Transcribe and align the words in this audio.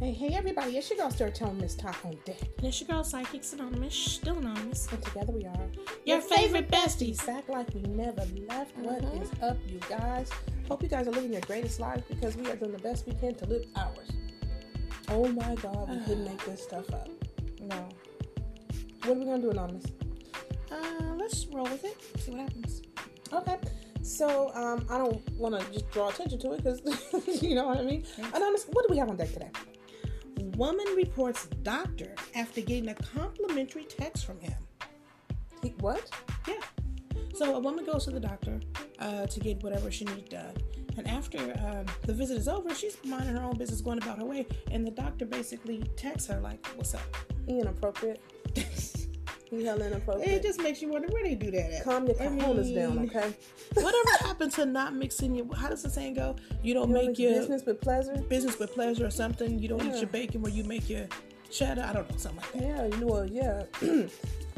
Hey, 0.00 0.12
hey, 0.12 0.34
everybody, 0.34 0.76
it's 0.76 0.90
your 0.90 0.98
girl 0.98 1.10
Storytelling 1.10 1.58
Miss 1.58 1.74
Talk 1.74 1.96
on 2.04 2.16
deck. 2.24 2.36
And 2.58 2.66
it's 2.66 2.80
your 2.80 2.88
girl 2.88 3.04
Psychics 3.04 3.52
Anonymous, 3.52 3.94
still 3.94 4.36
anonymous. 4.36 4.88
And 4.90 5.00
together 5.02 5.32
we 5.32 5.46
are 5.46 5.66
Your 6.04 6.20
favorite 6.20 6.68
besties. 6.70 7.24
Back 7.26 7.48
like 7.48 7.72
we 7.74 7.82
never 7.82 8.24
left. 8.48 8.76
What 8.78 9.00
Mhm. 9.02 9.22
is 9.22 9.30
up, 9.42 9.56
you 9.66 9.78
guys? 9.88 10.30
Hope 10.68 10.82
you 10.82 10.88
guys 10.88 11.06
are 11.06 11.12
living 11.12 11.32
your 11.32 11.40
greatest 11.42 11.80
lives 11.80 12.02
because 12.08 12.36
we 12.36 12.50
are 12.50 12.56
doing 12.56 12.72
the 12.72 12.78
best 12.78 13.06
we 13.06 13.14
can 13.14 13.34
to 13.36 13.46
live 13.46 13.64
ours. 13.76 14.08
Oh 15.08 15.28
my 15.28 15.54
God, 15.56 15.88
we 15.88 15.98
couldn't 16.00 16.24
make 16.24 16.44
this 16.44 16.62
stuff 16.62 16.92
up. 16.92 17.08
No. 17.60 17.88
What 19.04 19.10
are 19.16 19.20
we 19.20 19.24
gonna 19.24 19.40
do, 19.42 19.50
Anonymous? 19.50 19.84
Uh, 20.70 21.14
let's 21.16 21.46
roll 21.46 21.64
with 21.64 21.84
it. 21.84 21.96
See 22.20 22.32
what 22.32 22.40
happens. 22.40 22.82
Okay. 23.32 23.56
So, 24.02 24.50
um, 24.54 24.86
I 24.90 24.98
don't 24.98 25.22
want 25.38 25.58
to 25.58 25.72
just 25.72 25.88
draw 25.90 26.08
attention 26.10 26.38
to 26.40 26.52
it 26.52 26.62
because 26.62 26.82
you 27.42 27.54
know 27.54 27.68
what 27.68 27.78
I 27.78 27.82
mean. 27.84 28.04
Anonymous, 28.34 28.64
what 28.66 28.86
do 28.86 28.92
we 28.92 28.98
have 28.98 29.08
on 29.08 29.16
deck 29.16 29.32
today? 29.32 29.50
Woman 30.56 30.86
reports 30.96 31.46
doctor 31.62 32.14
after 32.36 32.60
getting 32.60 32.88
a 32.88 32.94
complimentary 32.94 33.84
text 33.84 34.24
from 34.24 34.38
him. 34.38 34.54
He, 35.62 35.70
what? 35.80 36.08
Yeah. 36.46 36.60
So 37.34 37.56
a 37.56 37.58
woman 37.58 37.84
goes 37.84 38.04
to 38.04 38.12
the 38.12 38.20
doctor 38.20 38.60
uh, 39.00 39.26
to 39.26 39.40
get 39.40 39.62
whatever 39.64 39.90
she 39.90 40.04
needs 40.04 40.28
done. 40.28 40.54
And 40.96 41.08
after 41.08 41.38
um, 41.38 41.86
the 42.02 42.14
visit 42.14 42.38
is 42.38 42.46
over, 42.46 42.72
she's 42.72 42.96
minding 43.04 43.34
her 43.34 43.42
own 43.42 43.58
business, 43.58 43.80
going 43.80 43.98
about 43.98 44.18
her 44.18 44.24
way. 44.24 44.46
And 44.70 44.86
the 44.86 44.92
doctor 44.92 45.26
basically 45.26 45.82
texts 45.96 46.28
her, 46.28 46.38
like, 46.38 46.64
What's 46.76 46.94
up? 46.94 47.02
Inappropriate. 47.48 48.20
He 49.58 49.64
hella 49.64 49.86
inappropriate. 49.86 50.28
it 50.28 50.42
just 50.42 50.60
makes 50.60 50.80
you 50.82 50.88
wonder 50.88 51.08
where 51.08 51.22
they 51.24 51.34
do 51.34 51.50
that 51.50 51.72
at. 51.72 51.84
Calm 51.84 52.06
your 52.06 52.16
cojones 52.16 52.74
down, 52.74 52.98
okay? 52.98 53.34
Whatever 53.74 54.10
happened 54.20 54.52
to 54.52 54.66
not 54.66 54.94
mixing 54.94 55.34
your, 55.34 55.54
how 55.54 55.68
does 55.68 55.82
the 55.82 55.90
saying 55.90 56.14
go? 56.14 56.36
You 56.62 56.74
don't 56.74 56.88
You 56.88 56.94
make 56.94 57.06
mix 57.08 57.18
your 57.20 57.32
business 57.32 57.62
with 57.64 57.80
pleasure. 57.80 58.14
business 58.28 58.58
with 58.58 58.72
pleasure 58.72 59.06
or 59.06 59.10
something. 59.10 59.58
You 59.58 59.68
don't 59.68 59.84
eat 59.86 59.96
your 59.96 60.08
bacon 60.08 60.42
where 60.42 60.52
you 60.52 60.64
make 60.64 60.88
your 60.88 61.06
cheddar. 61.50 61.82
I 61.88 61.92
don't 61.92 62.10
know, 62.10 62.16
something 62.16 62.40
like 62.40 62.52
that. 62.52 62.62
Yeah, 62.62 62.84
you 62.86 62.96
know, 63.04 63.06
well, 63.06 63.26
yeah. 63.26 63.64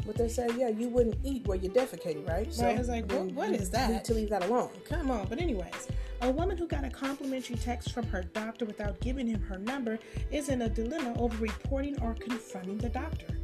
But 0.05 0.15
they 0.15 0.29
say, 0.29 0.47
yeah, 0.57 0.69
you 0.69 0.87
wouldn't 0.87 1.17
eat 1.25 1.45
where 1.45 1.57
you're 1.57 1.73
defecating, 1.73 2.25
right? 2.29 2.47
Right, 2.61 2.79
it's 2.79 2.87
like, 2.87 3.09
then 3.09 3.35
what- 3.35 3.49
you 3.49 3.55
is 3.55 3.69
that? 3.71 3.91
Need 3.91 4.05
to 4.05 4.13
leave 4.13 4.29
that 4.29 4.45
alone. 4.45 4.69
Come 4.85 5.11
on, 5.11 5.27
but 5.27 5.41
anyways, 5.41 5.89
a 6.21 6.31
woman 6.31 6.55
who 6.55 6.65
got 6.65 6.85
a 6.85 6.89
complimentary 6.89 7.57
text 7.57 7.91
from 7.91 8.05
her 8.07 8.23
doctor 8.23 8.63
without 8.63 9.01
giving 9.01 9.27
him 9.27 9.41
her 9.41 9.57
number 9.57 9.99
is 10.31 10.47
in 10.47 10.61
a 10.61 10.69
dilemma 10.69 11.13
over 11.19 11.35
reporting 11.43 12.01
or 12.01 12.13
confronting 12.13 12.77
the 12.77 12.87
doctor. 12.87 13.37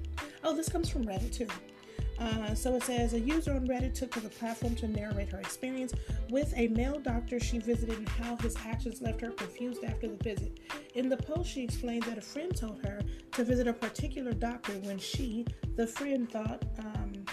Oh, 0.44 0.56
this 0.56 0.70
comes 0.70 0.90
from 0.90 1.06
Reddit 1.06 1.34
too. 1.34 1.48
Uh, 2.20 2.54
so 2.54 2.76
it 2.76 2.84
says 2.84 3.14
a 3.14 3.20
user 3.20 3.54
on 3.54 3.68
Reddit 3.68 3.94
took 3.94 4.12
to 4.12 4.20
the 4.20 4.30
platform 4.30 4.76
to 4.76 4.88
narrate 4.88 5.30
her 5.30 5.40
experience 5.40 5.94
with 6.30 6.54
a 6.56 6.68
male 6.68 7.00
doctor 7.00 7.40
she 7.40 7.58
visited 7.58 7.98
and 7.98 8.08
how 8.08 8.36
his 8.38 8.56
actions 8.66 9.02
left 9.02 9.22
her 9.22 9.32
confused 9.32 9.84
after 9.84 10.08
the 10.08 10.24
visit. 10.24 10.60
In 10.94 11.10
the 11.10 11.18
post, 11.18 11.50
she 11.50 11.64
explained 11.64 12.04
that 12.04 12.18
a 12.18 12.22
friend 12.22 12.56
told 12.56 12.86
her 12.86 13.02
to 13.32 13.44
visit 13.44 13.68
a 13.68 13.74
particular 13.74 14.32
doctor 14.32 14.74
when 14.84 15.00
she, 15.00 15.46
the 15.76 15.88
friend, 15.88 16.32
thought 16.32 16.64
um, 16.80 17.26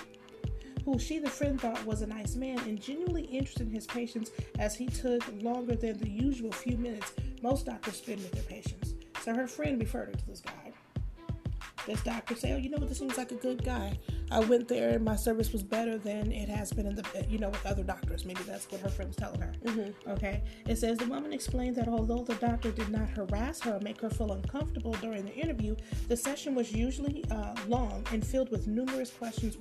who 0.84 0.98
she, 0.98 1.18
the 1.18 1.28
friend, 1.28 1.60
thought 1.60 1.84
was 1.84 2.02
a 2.02 2.06
nice 2.06 2.34
man 2.36 2.58
and 2.60 2.80
genuinely 2.80 3.24
interested 3.24 3.66
in 3.66 3.72
his 3.72 3.86
patients 3.86 4.30
as 4.58 4.74
he 4.74 4.86
took 4.86 5.22
longer 5.42 5.76
than 5.76 5.98
the 5.98 6.08
usual 6.08 6.52
few 6.52 6.78
minutes 6.78 7.12
most 7.42 7.66
doctors 7.66 7.96
spend 7.96 8.18
with 8.18 8.32
their 8.32 8.42
patients. 8.44 8.94
So 9.22 9.34
her 9.34 9.46
friend 9.46 9.78
referred 9.78 10.06
her 10.06 10.12
to 10.12 10.26
this 10.26 10.40
guy. 10.40 10.59
This 11.86 12.02
doctor 12.02 12.34
say, 12.34 12.52
"Oh, 12.52 12.56
you 12.56 12.70
know 12.70 12.78
what? 12.78 12.88
This 12.88 12.98
seems 12.98 13.16
like 13.16 13.32
a 13.32 13.36
good 13.36 13.64
guy. 13.64 13.98
I 14.30 14.40
went 14.40 14.68
there, 14.68 14.90
and 14.90 15.04
my 15.04 15.16
service 15.16 15.52
was 15.52 15.62
better 15.62 15.98
than 15.98 16.30
it 16.30 16.48
has 16.48 16.72
been 16.72 16.86
in 16.86 16.94
the, 16.94 17.04
you 17.28 17.38
know, 17.38 17.48
with 17.48 17.64
other 17.66 17.82
doctors. 17.82 18.24
Maybe 18.24 18.42
that's 18.44 18.70
what 18.70 18.80
her 18.80 18.88
friend's 18.88 19.16
telling 19.16 19.40
her. 19.40 19.52
Okay. 20.08 20.42
It 20.66 20.76
says 20.76 20.98
the 20.98 21.06
woman 21.06 21.32
explained 21.32 21.76
that 21.76 21.88
although 21.88 22.22
the 22.22 22.34
doctor 22.34 22.70
did 22.70 22.90
not 22.90 23.08
harass 23.10 23.60
her 23.62 23.76
or 23.76 23.80
make 23.80 24.00
her 24.00 24.10
feel 24.10 24.32
uncomfortable 24.32 24.92
during 25.00 25.24
the 25.24 25.34
interview, 25.34 25.74
the 26.08 26.16
session 26.16 26.54
was 26.54 26.72
usually 26.72 27.24
uh, 27.30 27.54
long 27.66 28.04
and 28.12 28.24
filled 28.24 28.50
with 28.50 28.66
numerous 28.66 29.10
questions 29.10 29.56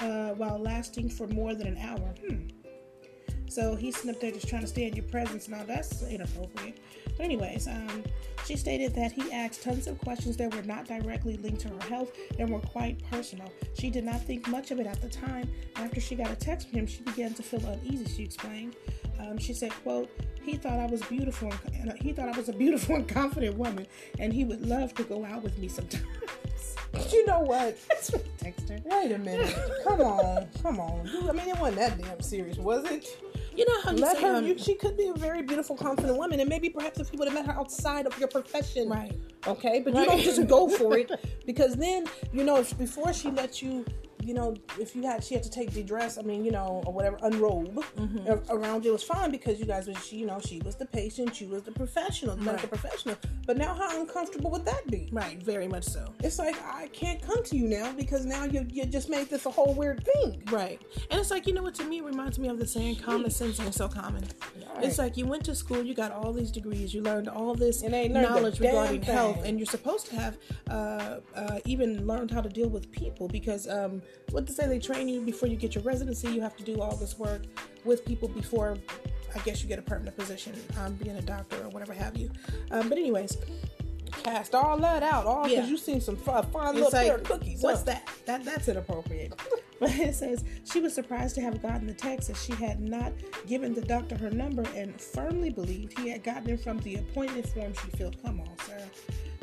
uh, 0.00 0.30
while 0.30 0.58
lasting 0.58 1.08
for 1.08 1.26
more 1.28 1.54
than 1.54 1.66
an 1.66 1.78
hour. 1.78 2.14
Hmm. 2.26 2.59
So 3.50 3.74
he's 3.74 3.96
sitting 3.96 4.10
up 4.10 4.20
there 4.20 4.30
just 4.30 4.46
trying 4.46 4.60
to 4.60 4.68
stay 4.68 4.86
in 4.86 4.94
your 4.94 5.04
presence. 5.06 5.48
Now 5.48 5.64
that's 5.66 6.02
inappropriate. 6.04 6.78
But 7.16 7.24
anyways, 7.24 7.66
um, 7.66 8.04
she 8.46 8.56
stated 8.56 8.94
that 8.94 9.10
he 9.10 9.32
asked 9.32 9.62
tons 9.62 9.88
of 9.88 9.98
questions 9.98 10.36
that 10.36 10.54
were 10.54 10.62
not 10.62 10.86
directly 10.86 11.36
linked 11.36 11.62
to 11.62 11.68
her 11.68 11.88
health 11.88 12.12
and 12.38 12.48
were 12.48 12.60
quite 12.60 13.02
personal. 13.10 13.50
She 13.74 13.90
did 13.90 14.04
not 14.04 14.22
think 14.22 14.46
much 14.46 14.70
of 14.70 14.78
it 14.78 14.86
at 14.86 15.02
the 15.02 15.08
time. 15.08 15.50
After 15.74 16.00
she 16.00 16.14
got 16.14 16.30
a 16.30 16.36
text 16.36 16.68
from 16.68 16.78
him, 16.78 16.86
she 16.86 17.02
began 17.02 17.34
to 17.34 17.42
feel 17.42 17.64
uneasy. 17.66 18.06
She 18.06 18.22
explained. 18.22 18.76
Um, 19.18 19.36
she 19.36 19.52
said, 19.52 19.72
"quote 19.82 20.08
He 20.40 20.56
thought 20.56 20.78
I 20.78 20.86
was 20.86 21.02
beautiful. 21.02 21.52
And, 21.74 21.92
he 21.98 22.12
thought 22.12 22.28
I 22.28 22.36
was 22.36 22.48
a 22.48 22.52
beautiful 22.52 22.94
and 22.94 23.08
confident 23.08 23.56
woman, 23.56 23.88
and 24.20 24.32
he 24.32 24.44
would 24.44 24.64
love 24.64 24.94
to 24.94 25.02
go 25.02 25.24
out 25.24 25.42
with 25.42 25.58
me 25.58 25.66
sometimes." 25.66 26.06
You 27.12 27.24
know 27.24 27.40
what? 27.40 27.78
That's 27.88 28.10
what 28.10 28.24
I 28.24 28.44
texted 28.44 28.70
her. 28.70 28.78
Wait 28.84 29.12
a 29.12 29.18
minute. 29.18 29.54
come 29.84 30.00
on, 30.00 30.48
come 30.60 30.80
on. 30.80 31.08
I 31.28 31.32
mean, 31.32 31.48
it 31.48 31.58
wasn't 31.58 31.78
that 31.78 32.02
damn 32.02 32.20
serious, 32.20 32.58
was 32.58 32.84
it? 32.90 33.06
You 33.56 33.66
know 33.66 33.80
how 33.82 33.90
you 33.90 33.98
Let 33.98 34.16
say, 34.16 34.22
her. 34.22 34.36
um, 34.36 34.46
you, 34.46 34.58
she 34.58 34.74
could 34.74 34.96
be 34.96 35.06
a 35.08 35.12
very 35.14 35.42
beautiful, 35.42 35.76
confident 35.76 36.16
woman, 36.16 36.40
and 36.40 36.48
maybe 36.48 36.70
perhaps 36.70 37.00
if 37.00 37.12
you 37.12 37.18
would 37.18 37.28
have 37.28 37.34
met 37.34 37.46
her 37.46 37.58
outside 37.60 38.06
of 38.06 38.18
your 38.18 38.28
profession, 38.28 38.88
right? 38.88 39.12
Okay, 39.46 39.80
but 39.80 39.94
you 39.94 40.04
don't 40.04 40.20
just 40.20 40.46
go 40.46 40.68
for 40.78 40.96
it 40.98 41.10
because 41.46 41.74
then 41.74 42.06
you 42.32 42.44
know 42.44 42.56
if 42.58 42.76
before 42.78 43.12
she 43.12 43.30
let 43.30 43.60
you, 43.60 43.84
you 44.22 44.34
know, 44.34 44.54
if 44.78 44.94
you 44.94 45.02
had 45.02 45.22
she 45.24 45.34
had 45.34 45.42
to 45.42 45.50
take 45.50 45.70
the 45.72 45.82
dress, 45.82 46.18
I 46.18 46.22
mean, 46.22 46.44
you 46.44 46.50
know, 46.50 46.82
or 46.86 46.92
whatever, 46.92 47.18
unrobe 47.22 47.84
Mm-hmm. 47.96 48.50
around 48.52 48.84
you 48.84 48.90
it 48.90 48.92
was 48.94 49.02
fine 49.02 49.30
because 49.30 49.58
you 49.60 49.66
guys 49.66 49.86
was, 49.86 50.02
she, 50.04 50.16
you 50.16 50.26
know, 50.26 50.38
she 50.40 50.58
was 50.60 50.74
the 50.76 50.86
patient, 50.86 51.34
she 51.34 51.46
was 51.46 51.62
the 51.62 51.72
professional, 51.72 52.36
the 52.36 52.42
medical 52.42 52.68
Right. 52.68 52.80
professional. 52.80 53.16
But 53.46 53.56
now, 53.56 53.74
how 53.74 53.98
uncomfortable 54.00 54.50
would 54.50 54.64
that 54.64 54.86
be? 54.88 55.08
Right, 55.12 55.42
very 55.42 55.68
much 55.68 55.84
so. 55.84 56.12
It's 56.22 56.38
like 56.38 56.56
I 56.64 56.88
can't 56.88 57.20
come 57.22 57.42
to 57.44 57.56
you 57.56 57.66
now 57.68 57.92
because 57.92 58.24
now 58.26 58.44
you 58.44 58.66
you 58.70 58.84
just 58.86 59.08
made 59.08 59.28
this 59.28 59.46
a 59.46 59.50
whole 59.50 59.74
weird 59.74 60.04
thing. 60.04 60.42
Right. 60.50 60.80
And 61.10 61.20
it's 61.20 61.30
like, 61.30 61.46
you 61.46 61.52
know 61.54 61.62
what, 61.62 61.74
to 61.76 61.84
me, 61.84 61.98
it 61.98 62.04
reminds 62.04 62.38
me 62.38 62.48
of 62.48 62.58
the 62.58 62.66
saying, 62.66 62.96
common 62.96 63.30
sense 63.30 63.58
ain't 63.60 63.74
so 63.74 63.88
common. 63.88 64.24
It's 64.82 64.98
like 64.98 65.16
you 65.16 65.26
went 65.26 65.44
to 65.44 65.54
school, 65.54 65.82
you 65.82 65.94
got 65.94 66.10
all 66.10 66.32
these 66.32 66.50
degrees, 66.50 66.94
you 66.94 67.02
learned 67.02 67.28
all 67.28 67.54
this 67.54 67.82
And 67.82 67.94
ain't 67.94 68.14
learned 68.14 68.26
a 68.26 68.28
knowledge 68.30 68.60
regarding 68.60 69.02
health, 69.02 69.44
and 69.44 69.58
you're 69.58 69.66
supposed 69.66 70.06
to 70.06 70.14
have 70.16 70.38
uh, 70.70 71.16
uh, 71.34 71.58
even 71.66 72.06
learned 72.06 72.30
how 72.30 72.40
to 72.40 72.48
deal 72.48 72.68
with 72.68 72.90
people 72.92 73.28
because 73.28 73.68
um, 73.68 74.00
what 74.30 74.46
to 74.46 74.52
say, 74.52 74.66
they 74.66 74.78
train 74.78 75.08
you 75.08 75.20
before 75.20 75.48
you 75.48 75.56
get 75.56 75.74
your 75.74 75.82
residency, 75.84 76.28
you 76.30 76.40
have 76.40 76.56
to 76.56 76.62
do 76.64 76.80
all 76.80 76.96
this 76.96 77.18
work 77.18 77.42
with 77.84 78.04
people 78.04 78.28
before. 78.28 78.76
I 79.34 79.38
guess 79.40 79.62
you 79.62 79.68
get 79.68 79.78
a 79.78 79.82
permanent 79.82 80.16
position, 80.16 80.54
um, 80.80 80.94
being 80.94 81.16
a 81.16 81.22
doctor 81.22 81.56
or 81.64 81.68
whatever 81.68 81.92
have 81.92 82.16
you. 82.16 82.30
Um, 82.70 82.88
but 82.88 82.98
anyways, 82.98 83.36
Cast 84.24 84.54
all 84.56 84.76
that 84.78 85.02
out, 85.04 85.24
all 85.24 85.44
because 85.44 85.64
Yeah. 85.64 85.66
you 85.66 85.76
seen 85.78 86.00
some 86.00 86.16
It's 86.16 86.26
little 86.26 86.90
pair 86.90 87.12
like, 87.12 87.12
of 87.12 87.22
cookies. 87.24 87.62
what's 87.62 87.78
huh? 87.80 87.84
that? 87.86 88.08
That 88.26 88.44
that's 88.44 88.68
inappropriate. 88.68 89.32
But 89.80 89.98
it 89.98 90.14
says 90.14 90.44
she 90.70 90.78
was 90.80 90.92
surprised 90.94 91.36
to 91.36 91.40
have 91.40 91.62
gotten 91.62 91.86
the 91.86 91.94
text 91.94 92.28
as 92.28 92.44
she 92.44 92.52
had 92.52 92.80
not 92.80 93.12
given 93.46 93.72
the 93.72 93.80
doctor 93.80 94.14
her 94.18 94.28
number 94.28 94.62
and 94.76 95.00
firmly 95.00 95.48
believed 95.48 95.98
he 95.98 96.10
had 96.10 96.22
gotten 96.22 96.50
it 96.50 96.60
from 96.62 96.80
the 96.80 96.96
appointment 96.96 97.46
form 97.48 97.72
she 97.72 97.88
filled. 97.96 98.22
Come 98.22 98.40
on, 98.40 98.50
sir. 98.66 98.78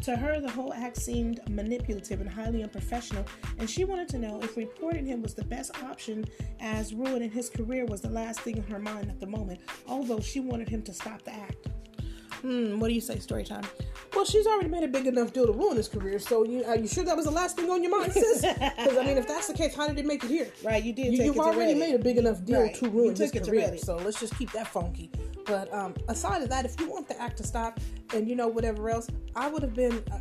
To 0.04 0.16
her, 0.16 0.40
the 0.40 0.50
whole 0.50 0.74
act 0.74 0.98
seemed 0.98 1.40
manipulative 1.50 2.22
and 2.22 2.30
highly 2.30 2.64
unprofessional, 2.64 3.26
and 3.58 3.70
she 3.70 3.84
wanted 3.84 4.08
to 4.10 4.20
know 4.20 4.40
if 4.42 4.56
reporting 4.56 5.06
him 5.06 5.22
was 5.22 5.34
the 5.34 5.44
best 5.44 5.72
option, 5.84 6.26
as 6.60 6.94
ruining 6.94 7.32
his 7.32 7.50
career 7.50 7.86
was 7.86 8.02
the 8.02 8.10
last 8.10 8.40
thing 8.42 8.58
in 8.58 8.64
her 8.64 8.80
mind 8.80 9.10
at 9.10 9.20
the 9.20 9.28
moment, 9.28 9.60
although 9.88 10.20
she 10.20 10.40
wanted 10.40 10.70
him 10.70 10.82
to 10.84 10.94
stop 10.94 11.24
the 11.24 11.34
act. 11.34 11.68
Hmm, 12.42 12.80
what 12.80 12.90
do 12.90 12.94
you 12.94 13.02
say, 13.02 13.18
story 13.18 13.44
time? 13.44 13.64
Well, 14.16 14.24
she's 14.24 14.46
already 14.46 14.70
made 14.70 14.84
a 14.84 14.88
big 14.88 15.08
enough 15.08 15.34
deal 15.34 15.48
to 15.48 15.52
ruin 15.52 15.76
his 15.76 15.88
career. 15.88 16.20
So, 16.20 16.44
you 16.44 16.64
are 16.66 16.78
you 16.78 16.88
sure 16.88 17.04
that 17.04 17.16
was 17.16 17.26
the 17.26 17.32
last 17.32 17.56
thing 17.56 17.70
on 17.70 17.82
your 17.82 17.98
mind, 18.00 18.14
sis? 18.14 18.42
Because 18.78 18.98
I 18.98 19.04
mean, 19.04 19.18
if 19.18 19.28
that's 19.28 19.48
the 19.48 19.54
case, 19.54 19.76
how 19.76 19.88
did 19.88 19.98
it 19.98 20.06
make 20.06 20.24
it 20.24 20.30
here? 20.30 20.48
Right, 20.64 20.84
you 20.84 20.94
did 20.94 21.14
You, 21.14 21.34
it 21.34 21.38
already 21.40 21.74
made 21.74 21.96
a 21.96 22.00
big 22.00 22.18
enough 22.18 22.46
deal 22.46 22.62
Right, 22.62 22.76
to 22.76 22.90
ruin 22.90 23.16
his 23.16 23.32
career. 23.32 23.78
So 23.78 23.98
let's 23.98 24.20
just 24.20 24.38
keep 24.38 24.52
that 24.52 24.68
funky. 24.68 25.12
But 25.48 25.74
um, 25.74 25.96
aside 26.10 26.42
of 26.42 26.50
that, 26.50 26.66
if 26.66 26.80
you 26.80 26.90
want 26.90 27.08
the 27.08 27.20
act 27.20 27.38
to 27.38 27.44
stop 27.44 27.80
and 28.14 28.28
you 28.28 28.36
know 28.36 28.48
whatever 28.48 28.90
else, 28.90 29.08
I 29.36 29.48
would 29.50 29.64
have 29.64 29.74
been. 29.74 30.04
Uh, 30.12 30.20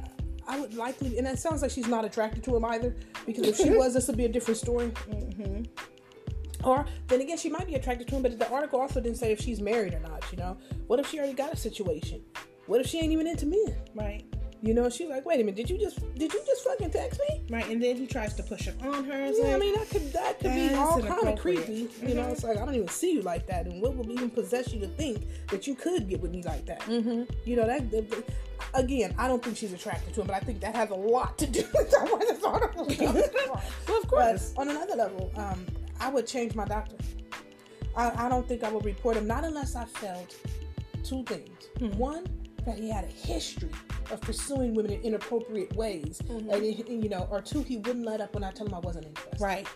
I 0.49 0.61
would 0.61 0.75
likely, 0.75 1.19
and 1.19 1.27
it 1.27 1.41
sounds 1.41 1.61
like 1.61 1.73
she's 1.73 1.89
not 1.89 2.05
attracted 2.05 2.45
to 2.45 2.55
him 2.55 2.65
either. 2.65 2.95
Because 3.27 3.49
if 3.49 3.57
she 3.57 3.71
was, 3.77 3.95
this 3.95 4.07
would 4.07 4.17
be 4.17 4.27
a 4.27 4.29
different 4.29 4.59
story. 4.59 4.93
Mm-hmm. 5.11 5.65
Or 6.65 6.87
then 7.09 7.21
again, 7.21 7.37
she 7.37 7.51
might 7.51 7.67
be 7.67 7.75
attracted 7.75 8.07
to 8.09 8.15
him, 8.15 8.23
but 8.23 8.39
the 8.39 8.49
article 8.51 8.81
also 8.81 9.01
didn't 9.01 9.19
say 9.19 9.33
if 9.33 9.41
she's 9.41 9.61
married 9.61 9.95
or 9.95 10.01
not. 10.01 10.25
You 10.31 10.39
know, 10.39 10.57
what 10.87 11.01
if 11.01 11.09
she 11.09 11.19
already 11.19 11.35
got 11.35 11.53
a 11.53 11.57
situation? 11.57 12.23
What 12.67 12.81
if 12.81 12.87
she 12.87 12.99
ain't 12.99 13.13
even 13.13 13.27
into 13.27 13.47
men? 13.47 13.77
Right. 13.95 14.25
You 14.63 14.73
know, 14.75 14.89
she's 14.89 15.09
like, 15.09 15.25
wait 15.27 15.37
a 15.41 15.45
minute, 15.45 15.55
did 15.57 15.69
you 15.71 15.79
just 15.79 15.99
did 16.15 16.33
you 16.33 16.41
just 16.47 16.65
fucking 16.65 16.91
text 16.91 17.21
me? 17.29 17.43
Right, 17.51 17.69
and 17.69 17.83
then 17.83 17.97
he 17.97 18.07
tries 18.07 18.35
to 18.35 18.43
push 18.43 18.67
it 18.67 18.75
on 18.83 19.05
her. 19.05 19.27
It's 19.27 19.39
Yeah, 19.39 19.55
I 19.55 19.59
mean 19.59 19.75
that 19.75 19.89
could 19.91 20.13
that 20.15 20.41
could 20.41 20.55
be 20.55 20.75
all 20.75 21.01
kind 21.03 21.29
of 21.29 21.39
creepy. 21.39 21.89
You 22.03 22.15
know, 22.15 22.29
it's 22.29 22.43
like 22.43 22.57
I 22.59 22.65
don't 22.65 22.75
even 22.75 22.89
see 22.89 23.13
you 23.13 23.23
like 23.23 23.47
that, 23.49 23.67
and 23.67 23.83
what 23.83 23.95
would 23.95 24.11
even 24.11 24.31
possess 24.31 24.73
you 24.73 24.81
to 24.81 24.89
think 24.89 25.25
that 25.51 25.67
you 25.67 25.75
could 25.75 26.09
get 26.09 26.21
with 26.21 26.31
me 26.33 26.43
like 26.43 26.65
that? 26.67 26.81
mm-hmm. 26.81 27.25
You 27.45 27.57
know 27.57 27.67
that. 27.67 27.91
that- 27.91 28.11
that- 28.11 28.25
Again, 28.73 29.15
I 29.19 29.29
don't 29.29 29.43
think 29.45 29.57
she's 29.59 29.73
attracted 29.75 30.15
to 30.15 30.23
him, 30.23 30.27
but 30.27 30.35
I 30.37 30.41
think 30.41 30.61
that 30.61 30.75
has 30.75 30.89
a 30.91 30.95
lot 30.95 31.37
to 31.39 31.47
do 31.47 31.61
with 31.75 31.93
where 31.93 32.19
this 32.21 32.43
article 32.43 32.87
comes 32.87 32.97
from. 32.97 33.15
well, 33.49 33.55
of 33.57 33.63
But 33.87 34.09
course. 34.09 34.55
on 34.57 34.71
another 34.71 34.97
level, 34.97 35.31
um, 35.37 35.65
I 36.01 36.09
would 36.09 36.27
change 36.27 36.55
my 36.55 36.65
doctor. 36.65 36.97
I, 37.95 38.27
I 38.27 38.29
don't 38.31 38.49
think 38.49 38.65
I 38.65 38.71
would 38.71 38.85
report 38.85 39.17
him, 39.17 39.27
not 39.27 39.45
unless 39.45 39.77
I 39.77 39.85
felt 39.85 40.35
two 41.05 41.23
things. 41.25 41.69
Hmm. 41.79 41.91
One, 41.99 42.27
that 42.65 42.79
he 42.79 42.91
had 42.91 43.05
a 43.05 43.09
history 43.09 43.71
of 44.11 44.21
pursuing 44.21 44.75
women 44.75 44.93
in 44.93 45.01
inappropriate 45.03 45.75
ways, 45.77 46.21
Mm-hmm. 46.27 46.51
and, 46.51 47.03
you 47.05 47.09
know, 47.09 47.29
or 47.31 47.41
two, 47.41 47.63
he 47.63 47.77
wouldn't 47.79 48.05
let 48.05 48.21
up 48.21 48.35
when 48.35 48.45
I 48.45 48.51
told 48.51 48.69
him 48.71 48.75
I 48.75 48.81
wasn't 48.81 49.07
interested. 49.07 49.41
Right. 49.41 49.67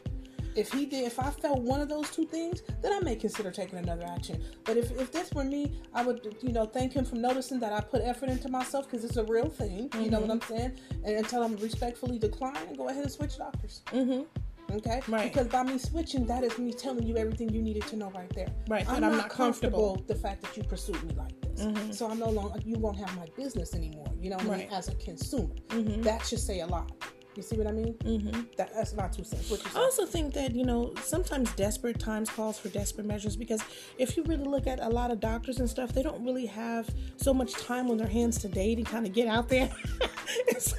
If 0.56 0.72
he 0.72 0.84
did, 0.84 1.04
if 1.06 1.20
I 1.20 1.30
felt 1.30 1.60
one 1.60 1.80
of 1.80 1.88
those 1.88 2.10
two 2.10 2.26
things, 2.26 2.62
then 2.82 2.92
I 2.92 2.98
may 3.00 3.14
consider 3.14 3.52
taking 3.52 3.78
another 3.78 4.04
action. 4.04 4.42
But 4.64 4.76
if, 4.76 4.90
if 4.98 5.12
this 5.12 5.30
were 5.32 5.44
me, 5.44 5.80
I 5.94 6.02
would, 6.04 6.36
you 6.42 6.52
know, 6.52 6.66
thank 6.66 6.92
him 6.92 7.04
for 7.04 7.14
noticing 7.14 7.60
that 7.60 7.72
I 7.72 7.80
put 7.80 8.02
effort 8.02 8.30
into 8.30 8.48
myself 8.48 8.90
because 8.90 9.04
it's 9.04 9.16
a 9.16 9.24
real 9.24 9.48
thing. 9.48 9.90
You 9.98 10.10
know 10.10 10.18
what 10.20 10.30
I'm 10.30 10.40
saying? 10.40 10.72
And 11.04 11.16
until 11.16 11.44
I'm 11.44 11.56
respectfully 11.58 12.18
decline 12.18 12.56
and 12.66 12.76
go 12.76 12.88
ahead 12.88 13.04
and 13.04 13.12
switch 13.12 13.38
doctors. 13.38 13.82
Mm-hmm. 13.92 14.22
Okay. 14.70 15.00
Right. 15.08 15.32
Because 15.32 15.48
by 15.48 15.62
me 15.62 15.78
switching, 15.78 16.26
that 16.26 16.44
is 16.44 16.58
me 16.58 16.72
telling 16.72 17.04
you 17.04 17.16
everything 17.16 17.48
you 17.52 17.62
needed 17.62 17.86
to 17.88 17.96
know 17.96 18.10
right 18.10 18.32
there. 18.34 18.48
Right, 18.68 18.86
I'm, 18.88 19.00
that 19.00 19.04
I'm 19.04 19.12
not, 19.12 19.16
not 19.22 19.30
comfortable. 19.30 19.94
comfortable 19.96 20.04
the 20.06 20.14
fact 20.20 20.42
that 20.42 20.56
you 20.56 20.62
pursued 20.62 21.02
me 21.04 21.14
like 21.14 21.40
this. 21.42 21.64
Mhm. 21.64 21.94
So 21.94 22.08
I'm 22.10 22.18
no 22.18 22.30
longer. 22.30 22.58
You 22.64 22.78
won't 22.78 22.98
have 22.98 23.14
my 23.16 23.26
business 23.36 23.74
anymore. 23.74 24.06
You 24.20 24.30
know 24.30 24.36
what 24.36 24.46
I 24.50 24.56
mean? 24.58 24.68
As 24.72 24.88
a 24.88 24.94
consumer, 24.96 25.54
Mhm. 25.68 26.02
that 26.04 26.24
should 26.26 26.40
say 26.40 26.60
a 26.60 26.66
lot. 26.66 26.90
You 27.36 27.44
see 27.44 27.56
what 27.56 27.68
I 27.68 27.72
mean? 27.72 27.94
Mm-hmm. 27.94 28.40
That, 28.56 28.74
that's 28.74 28.92
not 28.92 29.12
two 29.12 29.22
cents. 29.22 29.52
I 29.74 29.78
also 29.78 30.04
think 30.04 30.34
that 30.34 30.52
you 30.54 30.64
know 30.64 30.92
sometimes 31.02 31.52
desperate 31.54 31.98
times 32.00 32.28
calls 32.28 32.58
for 32.58 32.68
desperate 32.70 33.06
measures 33.06 33.36
because 33.36 33.62
if 33.98 34.16
you 34.16 34.24
really 34.24 34.44
look 34.44 34.66
at 34.66 34.80
a 34.80 34.88
lot 34.88 35.12
of 35.12 35.20
doctors 35.20 35.60
and 35.60 35.70
stuff, 35.70 35.92
they 35.92 36.02
don't 36.02 36.24
really 36.24 36.46
have 36.46 36.90
so 37.16 37.32
much 37.32 37.52
time 37.52 37.88
on 37.90 37.98
their 37.98 38.08
hands 38.08 38.36
to 38.38 38.48
date 38.48 38.78
and 38.78 38.86
kind 38.86 39.06
of 39.06 39.12
get 39.12 39.28
out 39.28 39.48
there. 39.48 39.70
So, 40.58 40.76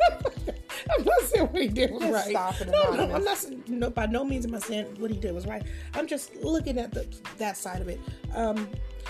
I'm 0.97 1.03
not 1.05 1.21
saying 1.23 1.45
what 1.47 1.61
he 1.61 1.67
did 1.67 1.91
was 1.91 2.01
Just 2.01 2.13
right. 2.13 2.29
stop 2.29 2.61
it, 2.61 2.67
no, 2.69 2.93
no, 2.93 3.15
I'm 3.15 3.23
not. 3.23 3.38
saying- 3.38 3.63
No, 3.67 3.89
by 3.89 4.05
no 4.07 4.23
means 4.23 4.45
am 4.45 4.55
I 4.55 4.59
saying 4.59 4.85
what 4.99 5.11
he 5.11 5.17
did 5.17 5.33
was 5.33 5.45
right. 5.47 5.63
I'm 5.93 6.07
just 6.07 6.35
looking 6.43 6.77
at 6.77 6.91
the 6.93 7.05
that 7.38 7.57
side 7.57 7.81
of 7.81 7.88
it. 7.88 7.99
Um, 8.35 8.67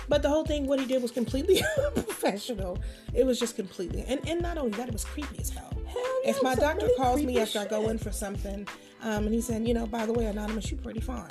but 0.10 0.22
the 0.22 0.30
whole 0.30 0.46
thing, 0.46 0.68
what 0.68 0.80
he 0.80 0.86
did 0.86 1.02
was 1.02 1.12
completely 1.12 1.62
unprofessional. 1.96 2.80
It 3.14 3.26
was 3.26 3.40
just 3.40 3.56
completely, 3.56 4.04
and 4.08 4.20
and 4.28 4.42
not 4.42 4.58
only 4.58 4.72
that, 4.72 4.88
it 4.88 4.94
was 4.94 5.06
creepy 5.06 5.40
as 5.40 5.50
hell. 5.50 5.72
Hell 5.88 6.02
If 6.26 6.42
my 6.42 6.56
doctor 6.56 6.86
really 6.86 6.98
calls 6.98 7.24
me 7.24 7.40
after 7.40 7.60
I 7.60 7.66
go 7.66 7.90
in 7.90 7.98
for 7.98 8.12
something, 8.12 8.68
um, 9.04 9.26
and 9.26 9.34
he's 9.34 9.46
saying, 9.48 9.66
you 9.66 9.74
know, 9.74 9.86
by 9.86 10.06
the 10.06 10.14
way, 10.14 10.26
anonymous, 10.26 10.72
you're 10.72 10.80
pretty 10.80 11.02
fine. 11.02 11.28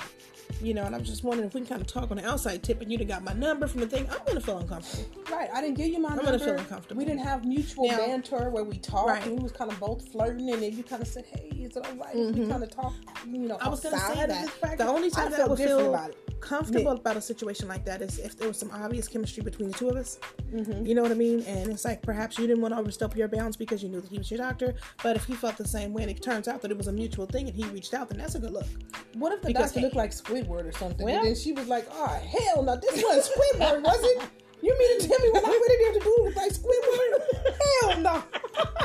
You 0.61 0.73
know, 0.73 0.83
and 0.83 0.93
I'm 0.95 1.03
just 1.03 1.23
wondering 1.23 1.47
if 1.47 1.53
we 1.53 1.61
can 1.61 1.67
kind 1.69 1.81
of 1.81 1.87
talk 1.87 2.11
on 2.11 2.17
the 2.17 2.27
outside 2.27 2.61
tip, 2.63 2.81
and 2.81 2.91
you 2.91 2.97
done 2.97 3.07
got 3.07 3.23
my 3.23 3.33
number 3.33 3.67
from 3.67 3.81
the 3.81 3.87
thing. 3.87 4.07
I'm 4.11 4.19
gonna 4.27 4.41
feel 4.41 4.57
uncomfortable. 4.57 5.05
Right, 5.31 5.49
I 5.53 5.61
didn't 5.61 5.77
give 5.77 5.87
you 5.87 5.99
my 5.99 6.09
number. 6.09 6.21
I'm 6.21 6.25
number. 6.25 6.39
gonna 6.39 6.51
feel 6.51 6.59
uncomfortable. 6.59 6.99
We 6.99 7.05
didn't 7.05 7.21
have 7.21 7.45
mutual 7.45 7.87
Now- 7.87 7.97
banter 7.97 8.49
where 8.49 8.63
we 8.63 8.77
talked 8.79 9.07
Right. 9.09 9.25
and 9.25 9.37
we 9.37 9.43
was 9.43 9.51
kind 9.51 9.71
of 9.71 9.79
both 9.79 10.07
flirting, 10.11 10.49
and 10.51 10.61
then 10.61 10.75
you 10.75 10.83
kind 10.83 11.01
of 11.01 11.07
said, 11.07 11.25
"Hey, 11.25 11.47
is 11.61 11.77
it 11.77 11.85
all 11.85 11.95
right 11.95 12.15
if 12.15 12.35
we 12.35 12.47
kind 12.47 12.63
of 12.63 12.69
talk?" 12.69 12.93
You 13.25 13.39
know, 13.39 13.55
Mm-hmm. 13.55 13.65
I 13.65 13.69
was 13.69 13.79
gonna 13.79 13.95
outside 13.95 14.15
say 14.15 14.23
of 14.23 14.29
that. 14.29 14.41
this 14.45 14.57
practice? 14.57 14.85
The 14.85 14.91
only 14.91 15.09
time 15.11 15.27
I 15.27 15.29
that 15.29 15.33
I 15.35 15.37
felt 15.37 15.49
would 15.51 15.57
different 15.57 15.79
feel 15.81 15.93
about 15.93 16.09
it. 16.09 16.30
Comfortable 16.41 16.93
Yeah. 16.93 16.99
about 16.99 17.17
a 17.17 17.21
situation 17.21 17.67
like 17.67 17.85
that 17.85 18.01
is 18.01 18.19
if 18.19 18.37
there 18.37 18.47
was 18.47 18.57
some 18.57 18.71
obvious 18.71 19.07
chemistry 19.07 19.43
between 19.43 19.69
the 19.71 19.77
two 19.77 19.89
of 19.89 19.95
us. 19.95 20.19
Mm-hmm. 20.53 20.85
You 20.85 20.95
know 20.95 21.01
what 21.03 21.11
I 21.11 21.15
mean? 21.15 21.41
And 21.43 21.69
it's 21.71 21.85
like 21.85 22.01
perhaps 22.01 22.37
you 22.37 22.47
didn't 22.47 22.61
want 22.61 22.73
to 22.73 22.79
overstep 22.79 23.15
your 23.15 23.27
bounds 23.27 23.55
because 23.55 23.81
you 23.83 23.89
knew 23.89 24.01
that 24.01 24.09
he 24.09 24.17
was 24.17 24.29
your 24.29 24.39
doctor, 24.39 24.75
but 25.03 25.15
if 25.15 25.23
he 25.25 25.33
felt 25.33 25.55
the 25.57 25.67
same 25.67 25.93
way 25.93 26.01
and 26.03 26.11
it 26.11 26.21
turns 26.21 26.47
out 26.47 26.61
that 26.61 26.71
it 26.71 26.77
was 26.77 26.87
a 26.87 26.91
mutual 26.91 27.25
thing 27.25 27.47
and 27.47 27.55
he 27.55 27.63
reached 27.65 27.93
out, 27.93 28.09
then 28.09 28.17
that's 28.17 28.35
a 28.35 28.39
good 28.39 28.51
look. 28.51 28.65
What 29.13 29.31
if 29.33 29.41
the 29.41 29.47
Because 29.47 29.65
doctor 29.67 29.79
he- 29.79 29.85
looked 29.85 29.95
like 29.95 30.11
Squidward 30.11 30.65
or 30.67 30.71
something? 30.71 31.05
Well- 31.05 31.17
and 31.17 31.27
then 31.27 31.35
she 31.35 31.51
was 31.53 31.67
like, 31.67 31.87
"Oh 31.91 32.07
hell 32.07 32.63
no, 32.63 32.75
this 32.77 33.01
wasn't 33.03 33.25
Squidward, 33.25 33.83
was 33.83 33.99
it? 34.03 34.23
You 34.63 34.77
mean 34.77 34.99
to 35.01 35.07
tell 35.07 35.19
me 35.19 35.29
when 35.31 35.43
I 35.45 35.49
went 35.49 35.71
in 35.71 35.79
there 35.81 35.93
to 35.93 35.99
do 35.99 36.15
it 36.17 36.23
was 36.23 36.35
like 36.35 36.51
Squidward? 36.53 37.53
hell 37.81 37.99
no!" 38.01 38.23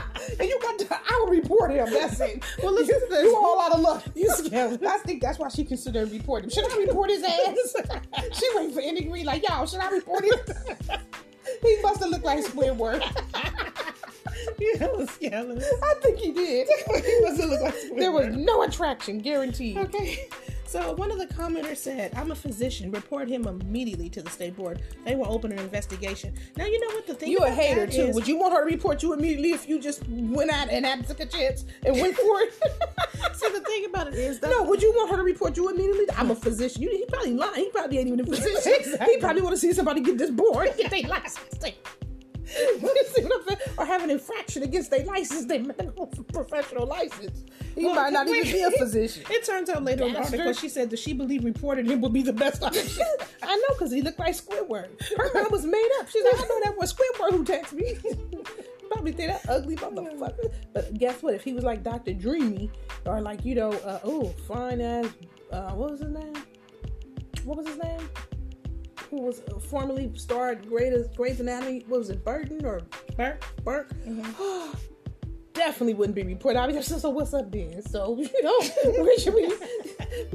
and 0.38 0.48
you 0.48 0.58
got 0.60 0.78
to, 0.78 0.94
I 0.94 1.20
will 1.24 1.30
report 1.32 1.70
him. 1.70 1.88
That's 1.90 2.20
it. 2.20 2.42
Well, 2.62 2.72
listen 2.72 2.94
you, 2.94 3.00
to 3.00 3.06
this. 3.10 3.22
you 3.24 3.36
all 3.36 3.60
out 3.60 3.72
of 3.72 3.80
luck. 3.80 4.04
You 4.14 4.28
scam. 4.30 4.84
I 4.84 4.98
think 4.98 5.22
that's 5.22 5.38
why 5.38 5.48
she 5.48 5.64
considered 5.64 6.10
reporting 6.10 6.50
him. 6.50 6.54
Should 6.54 6.72
I 6.72 6.76
report 6.86 7.10
his 7.10 7.22
ass? 7.22 7.76
she 8.38 8.48
waiting 8.54 8.72
for 8.72 8.80
any 8.80 9.02
green 9.04 9.26
like 9.26 9.46
y'all. 9.48 9.66
Should 9.66 9.80
I 9.80 9.90
report 9.90 10.24
him? 10.24 10.38
he 11.62 11.78
must 11.82 12.00
have 12.00 12.10
looked 12.10 12.24
like 12.24 12.44
Squidward. 12.44 13.02
Yeah, 14.58 14.86
was 14.92 15.10
scandalous. 15.10 15.66
I 15.82 15.94
think 16.02 16.18
he 16.18 16.32
did. 16.32 16.68
he 16.86 17.20
must 17.22 17.40
have 17.40 17.50
looked 17.50 17.62
like 17.62 17.74
There 17.96 18.12
was 18.12 18.34
no 18.34 18.62
attraction, 18.62 19.18
guaranteed. 19.18 19.76
Okay. 19.76 20.28
So 20.66 20.92
one 20.94 21.10
of 21.12 21.18
the 21.18 21.26
commenters 21.26 21.76
said, 21.76 22.12
I'm 22.16 22.32
a 22.32 22.34
physician. 22.34 22.90
Report 22.90 23.28
him 23.28 23.46
immediately 23.46 24.08
to 24.10 24.20
the 24.22 24.30
state 24.30 24.56
board. 24.56 24.82
They 25.04 25.14
will 25.14 25.30
open 25.32 25.52
an 25.52 25.58
investigation. 25.60 26.34
Now 26.56 26.66
you 26.66 26.80
know 26.80 26.94
what 26.94 27.06
the 27.06 27.14
thing 27.14 27.36
about. 27.36 27.46
You 27.48 27.52
a 27.52 27.54
hater 27.54 27.86
too. 27.86 28.02
is- 28.08 28.14
Would 28.14 28.26
you 28.26 28.36
want 28.36 28.52
her 28.54 28.60
to 28.60 28.66
report 28.74 29.02
you 29.02 29.12
immediately 29.12 29.52
if 29.52 29.68
you 29.68 29.78
just 29.78 30.02
went 30.08 30.50
out 30.50 30.68
and 30.70 30.84
had 30.84 31.06
took 31.06 31.20
a 31.20 31.26
chance 31.26 31.64
and 31.84 32.00
went 32.00 32.16
for 32.16 32.40
it? 32.40 32.54
so 33.36 33.48
the 33.50 33.60
thing 33.60 33.84
about 33.86 34.08
it 34.08 34.14
is 34.14 34.40
that 34.40 34.50
no, 34.50 34.64
would 34.64 34.82
you 34.82 34.92
want 34.92 35.10
her 35.10 35.16
to 35.16 35.22
report 35.22 35.56
you 35.56 35.68
immediately? 35.68 36.06
I'm 36.16 36.30
a 36.30 36.34
physician. 36.36 36.82
You, 36.82 36.90
he 36.90 37.04
probably 37.06 37.34
lying. 37.34 37.54
He 37.54 37.70
probably 37.70 37.98
ain't 37.98 38.08
even 38.08 38.20
a 38.20 38.24
physician. 38.24 38.72
Exactly. 38.76 39.14
He 39.14 39.20
probably 39.20 39.42
want 39.42 39.54
to 39.54 39.60
see 39.60 39.72
somebody 39.72 40.00
get 40.00 40.18
this 40.18 40.30
bored, 40.30 40.70
get 40.76 40.90
their 40.90 41.02
license. 41.08 41.54
You 42.46 43.04
see 43.14 43.22
what 43.24 43.40
I'm 43.40 43.46
saying? 43.48 43.60
Or 43.78 43.84
have 43.84 44.02
an 44.04 44.10
infraction 44.10 44.62
against 44.62 44.90
their 44.90 45.04
license, 45.04 45.46
their 45.46 45.60
medical 45.60 46.06
professional 46.06 46.86
license. 46.86 47.44
He 47.74 47.84
Well, 47.84 47.94
might 47.94 48.12
not 48.12 48.26
wait. 48.26 48.46
even 48.46 48.52
be 48.52 48.62
a 48.62 48.78
physician. 48.78 49.24
It 49.30 49.44
turns 49.44 49.68
out 49.68 49.82
later 49.84 50.04
in 50.06 50.12
the 50.14 50.20
article 50.20 50.52
she 50.52 50.68
said 50.68 50.90
that 50.90 50.98
she 50.98 51.12
believed 51.12 51.44
reporting 51.44 51.86
him 51.86 52.00
would 52.00 52.12
be 52.12 52.22
the 52.22 52.32
best 52.32 52.62
option. 52.62 53.04
I 53.42 53.54
know, 53.56 53.74
because 53.74 53.92
he 53.92 54.02
looked 54.02 54.18
like 54.18 54.34
Squidward. 54.34 54.88
Her 55.16 55.30
mind 55.34 55.50
was 55.50 55.64
made 55.66 55.88
up. 56.00 56.08
She's 56.08 56.24
like, 56.24 56.34
I 56.36 56.46
know 56.46 56.60
that 56.64 56.76
was 56.78 56.94
Squidward 56.94 57.30
who 57.32 57.44
texted 57.44 57.72
me. 57.74 57.98
Probably 58.90 59.12
think 59.12 59.32
that 59.32 59.48
ugly 59.48 59.76
motherfucker. 59.76 60.52
But 60.72 60.94
guess 60.96 61.22
what? 61.22 61.34
If 61.34 61.42
he 61.44 61.52
was 61.52 61.64
like 61.64 61.82
Dr. 61.82 62.14
Dreamy, 62.14 62.70
or 63.04 63.20
like, 63.20 63.44
you 63.44 63.54
know, 63.56 63.72
uh, 63.72 63.98
oh, 64.04 64.28
fine 64.46 64.80
as, 64.80 65.06
uh, 65.52 65.72
what 65.72 65.90
was 65.90 66.00
his 66.00 66.10
name? 66.12 66.34
What 67.44 67.58
was 67.58 67.66
his 67.66 67.78
name? 67.78 68.08
Who 69.16 69.22
was 69.22 69.40
uh, 69.50 69.58
formerly 69.58 70.12
starred 70.14 70.68
Grey's, 70.68 71.06
Grey's 71.16 71.40
Anatomy? 71.40 71.86
What 71.88 72.00
was 72.00 72.10
it, 72.10 72.22
Burton 72.22 72.66
or 72.66 72.82
Burke? 73.16 73.42
Burke? 73.64 73.90
Definitely 75.54 75.94
wouldn't 75.94 76.14
be 76.14 76.22
reported. 76.22 76.58
I 76.58 76.66
mean, 76.66 76.82
so, 76.82 76.98
so 77.04 77.08
what's 77.08 77.32
up 77.32 77.50
then? 77.50 77.80
So, 77.80 78.14
you 78.20 78.42
know, 78.42 78.60
where 79.02 79.18
should 79.18 79.32
we, 79.32 79.44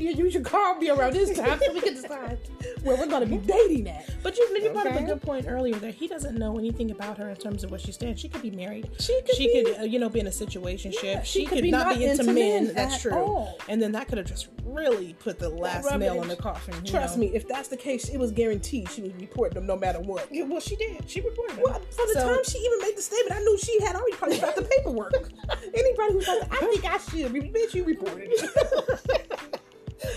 you, 0.03 0.15
you 0.15 0.31
should 0.31 0.43
call 0.43 0.77
me 0.77 0.89
around 0.89 1.13
this 1.13 1.37
time 1.37 1.59
so 1.63 1.73
we 1.73 1.81
can 1.81 1.93
decide 1.93 2.39
where 2.81 2.97
we're 2.97 3.05
going 3.05 3.21
to 3.21 3.29
be 3.29 3.37
dating 3.37 3.87
at. 3.87 4.09
But 4.23 4.35
you, 4.35 4.49
you 4.59 4.71
brought 4.71 4.87
up 4.87 4.99
a 4.99 5.03
good 5.03 5.21
point 5.21 5.45
earlier 5.47 5.75
that 5.75 5.93
he 5.93 6.07
doesn't 6.07 6.35
know 6.35 6.57
anything 6.57 6.89
about 6.89 7.19
her 7.19 7.29
in 7.29 7.35
terms 7.35 7.63
of 7.63 7.69
what 7.69 7.81
she 7.81 7.91
stands. 7.91 8.19
She 8.19 8.29
could 8.29 8.41
be 8.41 8.49
married. 8.49 8.89
She 8.99 9.21
could 9.21 9.35
she 9.35 9.47
be- 9.47 9.63
could, 9.63 9.81
uh, 9.81 9.83
you 9.83 9.99
know, 9.99 10.09
be 10.09 10.21
in 10.21 10.27
a 10.27 10.31
situation. 10.31 10.91
Yeah, 11.03 11.21
she, 11.21 11.41
she 11.41 11.45
could, 11.45 11.57
could 11.57 11.63
be 11.65 11.69
not, 11.69 11.85
not 11.85 11.97
be 11.99 12.05
into, 12.05 12.21
into 12.21 12.33
men. 12.33 12.65
men 12.65 12.73
That's 12.73 12.99
true. 12.99 13.13
all. 13.13 13.59
And 13.69 13.79
then 13.79 13.91
that 13.91 14.07
could 14.07 14.17
have 14.17 14.25
just 14.25 14.47
really 14.71 15.13
put 15.19 15.39
the 15.39 15.49
last 15.49 15.85
nail 15.97 16.21
in. 16.21 16.27
the 16.27 16.35
coffin. 16.35 16.73
Trust 16.83 17.17
know? 17.17 17.21
me, 17.21 17.27
if 17.35 17.47
that's 17.47 17.67
the 17.69 17.77
case, 17.77 18.09
it 18.09 18.17
was 18.17 18.31
guaranteed 18.31 18.89
she 18.89 19.01
was 19.01 19.13
reporting 19.13 19.55
them 19.55 19.67
no 19.67 19.77
matter 19.77 19.99
what. 19.99 20.27
Yeah, 20.31 20.43
well, 20.43 20.59
she 20.59 20.75
did. 20.75 21.09
She 21.09 21.21
reported. 21.21 21.55
him. 21.57 21.63
Well, 21.63 21.73
from 21.79 22.07
the 22.07 22.13
So- 22.13 22.27
time 22.35 22.43
she 22.43 22.57
even 22.59 22.79
made 22.81 22.97
the 22.97 23.01
statement, 23.01 23.35
I 23.35 23.43
knew 23.43 23.57
she 23.57 23.79
had 23.81 23.95
already 23.95 24.13
probably 24.15 24.39
got 24.39 24.55
the 24.55 24.63
paperwork. 24.63 25.13
Anybody 25.73 26.13
who's 26.13 26.27
like, 26.27 26.51
I 26.51 26.57
think 26.65 26.85
I 26.85 26.97
should, 26.97 27.31
bitch, 27.33 27.73
you 27.73 27.83
reported 27.83 28.29
it. 28.31 29.59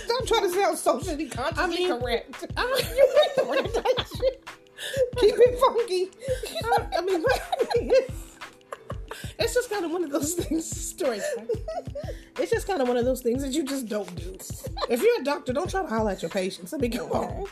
Stop 0.07 0.27
trying 0.27 0.43
to 0.43 0.51
sound 0.51 0.79
socially 0.79 1.29
consciously 1.29 1.65
I 1.65 1.67
mean, 1.69 2.01
correct. 2.01 2.47
I- 2.57 2.83
you 2.97 3.43
reported 3.45 3.75
that 3.75 4.07
shit. 4.17 4.49
Keep 5.19 5.35
it 5.39 5.59
funky. 5.61 6.11
I 6.97 7.01
mean, 7.01 7.25
it's 9.39 9.55
just 9.55 9.71
kind 9.71 9.85
of 9.85 9.91
one 9.91 10.05
of 10.05 10.11
those 10.11 10.35
things. 10.35 10.65
Stories. 10.95 11.23
right? 11.37 11.49
Kind 12.75 12.83
of 12.83 12.89
one 12.89 12.97
of 12.97 13.05
those 13.05 13.21
things 13.21 13.41
that 13.41 13.53
you 13.53 13.63
just 13.63 13.87
don't 13.87 14.13
do. 14.17 14.37
If 14.91 15.01
you're 15.01 15.21
a 15.21 15.23
doctor, 15.23 15.53
don't 15.53 15.71
try 15.71 15.83
to 15.83 15.87
holler 15.87 16.11
at 16.11 16.23
your 16.23 16.29
patients. 16.29 16.75
I 16.75 16.79
mean, 16.79 16.91
come 16.91 17.09
on. 17.13 17.45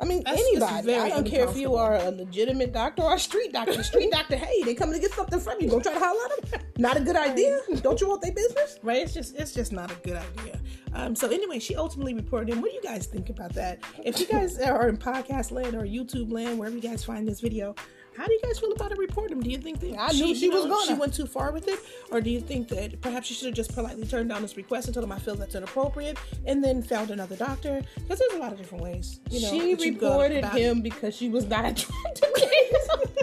I 0.00 0.06
mean, 0.06 0.22
That's 0.24 0.40
anybody. 0.40 0.94
I 0.94 1.10
don't 1.10 1.26
care 1.26 1.46
if 1.46 1.54
you 1.54 1.74
are 1.74 1.96
a 1.96 2.10
legitimate 2.10 2.72
doctor 2.72 3.02
or 3.02 3.16
a 3.16 3.18
street 3.18 3.52
doctor. 3.52 3.82
Street 3.82 4.10
doctor, 4.10 4.36
hey, 4.36 4.62
they 4.62 4.74
coming 4.74 4.94
to 4.94 5.00
get 5.02 5.12
something 5.12 5.38
from 5.38 5.60
you. 5.60 5.68
Go 5.68 5.80
try 5.80 5.92
to 5.92 5.98
holler 5.98 6.18
at 6.38 6.50
them. 6.50 6.60
Not 6.78 6.96
a 6.96 7.00
good 7.00 7.16
idea. 7.16 7.60
Don't 7.82 8.00
you 8.00 8.08
want 8.08 8.22
their 8.22 8.32
business? 8.32 8.78
Right? 8.82 9.02
It's 9.02 9.12
just 9.12 9.36
it's 9.36 9.52
just 9.52 9.70
not 9.70 9.90
a 9.90 9.96
good 9.96 10.16
idea. 10.16 10.58
Um, 10.94 11.14
so 11.14 11.28
anyway, 11.28 11.58
she 11.58 11.76
ultimately 11.76 12.14
reported 12.14 12.48
him. 12.48 12.62
What 12.62 12.70
do 12.70 12.76
you 12.76 12.82
guys 12.82 13.04
think 13.04 13.28
about 13.28 13.52
that? 13.52 13.80
If 14.02 14.18
you 14.18 14.24
guys 14.24 14.58
are 14.58 14.88
in 14.88 14.96
podcast 14.96 15.50
land 15.50 15.74
or 15.74 15.82
YouTube 15.82 16.32
land, 16.32 16.58
wherever 16.58 16.74
you 16.74 16.80
guys 16.80 17.04
find 17.04 17.28
this 17.28 17.40
video, 17.40 17.74
how 18.18 18.26
do 18.26 18.32
you 18.32 18.40
guys 18.42 18.58
feel 18.58 18.72
about 18.72 18.90
her 18.90 18.96
reporting 18.96 19.36
him? 19.38 19.42
Do 19.44 19.50
you 19.50 19.58
think 19.58 19.78
that 19.80 19.96
I 19.96 20.10
knew 20.12 20.34
she 20.34 20.48
was 20.48 20.66
gonna. 20.66 20.86
she 20.86 20.94
went 20.94 21.14
too 21.14 21.26
far 21.26 21.52
with 21.52 21.68
it, 21.68 21.78
or 22.10 22.20
do 22.20 22.30
you 22.30 22.40
think 22.40 22.66
that 22.68 23.00
perhaps 23.00 23.28
she 23.28 23.34
should 23.34 23.46
have 23.46 23.54
just 23.54 23.72
politely 23.74 24.06
turned 24.06 24.28
down 24.28 24.42
this 24.42 24.56
request 24.56 24.88
and 24.88 24.94
told 24.94 25.04
him 25.04 25.12
I 25.12 25.18
feel 25.20 25.36
that's 25.36 25.54
inappropriate, 25.54 26.18
and 26.44 26.62
then 26.62 26.82
found 26.82 27.10
another 27.12 27.36
doctor? 27.36 27.80
Because 27.94 28.18
there's 28.18 28.32
a 28.34 28.38
lot 28.38 28.52
of 28.52 28.58
different 28.58 28.82
ways. 28.82 29.20
You 29.30 29.40
know, 29.42 29.50
she 29.50 29.74
that 29.74 29.84
you 29.84 29.92
go 29.92 30.08
reported 30.10 30.44
it. 30.44 30.52
him 30.52 30.82
because 30.82 31.14
she 31.14 31.28
was 31.28 31.46
not 31.46 31.64
attracted 31.70 32.16
to 32.16 32.26
him. 33.16 33.17